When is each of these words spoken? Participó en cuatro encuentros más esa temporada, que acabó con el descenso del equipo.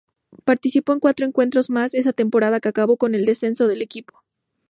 Participó 0.45 0.93
en 0.93 0.99
cuatro 0.99 1.27
encuentros 1.27 1.69
más 1.69 1.93
esa 1.93 2.11
temporada, 2.11 2.59
que 2.59 2.67
acabó 2.69 2.97
con 2.97 3.13
el 3.13 3.23
descenso 3.23 3.67
del 3.67 3.83
equipo. 3.83 4.23